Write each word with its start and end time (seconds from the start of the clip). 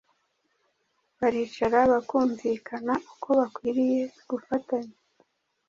Baricara 1.19 1.79
bakumvikana 1.91 2.93
uko 3.13 3.29
bakwiriye 3.39 4.01
gufatanya 4.29 4.95